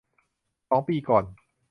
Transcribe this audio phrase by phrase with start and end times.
[0.69, 1.23] สองปีก่อน